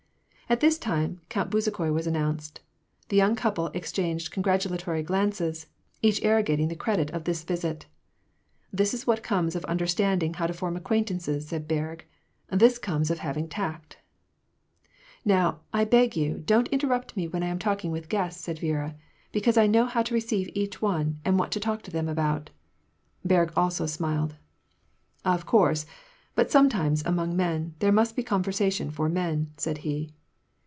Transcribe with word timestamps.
At 0.51 0.59
this 0.59 0.77
time, 0.77 1.21
Count 1.29 1.49
Bezukhoi 1.49 1.93
was 1.93 2.05
announced. 2.05 2.59
The 3.07 3.15
young 3.15 3.37
couple 3.37 3.67
exchanged 3.67 4.31
congratulatory 4.31 5.01
glances, 5.01 5.67
each 6.01 6.21
arrogating 6.25 6.67
the 6.67 6.75
credit 6.75 7.09
of 7.11 7.23
this 7.23 7.45
visit. 7.45 7.85
''This 8.75 8.93
is 8.93 9.07
what 9.07 9.23
comes 9.23 9.55
of 9.55 9.63
understanding 9.71 10.33
how 10.33 10.47
to 10.47 10.53
form 10.53 10.75
acquaintances," 10.75 11.47
said 11.47 11.69
Berg." 11.69 12.03
This 12.61 12.77
comes 12.79 13.09
of 13.09 13.19
having 13.19 13.47
tact!"" 13.47 13.99
Now, 15.23 15.61
I 15.71 15.85
beg 15.85 16.17
of 16.17 16.17
you, 16.17 16.37
don't 16.39 16.67
interrupt 16.67 17.15
me 17.15 17.29
when 17.29 17.43
I 17.43 17.47
am 17.47 17.57
talking 17.57 17.89
with 17.93 18.09
guests," 18.09 18.43
said 18.43 18.59
Viera." 18.59 18.93
Because 19.31 19.55
I 19.55 19.67
know 19.67 19.85
how 19.85 20.03
to 20.03 20.13
receive 20.13 20.49
each 20.53 20.81
one, 20.81 21.21
and 21.23 21.39
what 21.39 21.51
to 21.51 21.61
talk 21.61 21.81
to 21.83 21.91
them 21.91 22.09
about." 22.09 22.49
Berg 23.23 23.53
also 23.55 23.85
smiled." 23.85 24.35
Of 25.33 25.45
course; 25.45 25.85
but 26.35 26.51
sometimes, 26.51 27.05
among 27.05 27.37
men, 27.37 27.75
there 27.79 27.93
must 27.93 28.17
be 28.17 28.21
con 28.23 28.43
versation 28.43 28.91
for 28.91 29.07
men," 29.07 29.53
said 29.55 29.77
he. 29.87 30.11